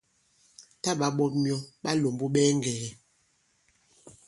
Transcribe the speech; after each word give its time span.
Tǎ 0.81 0.91
ɓa 0.99 1.07
ɓɔt 1.17 1.33
myɔ 1.43 1.55
ɓa 1.83 1.91
lɔ̀mbu 2.01 2.25
ɓɛɛ 2.33 2.49
ŋgɛ̀gɛ̀. 2.57 2.89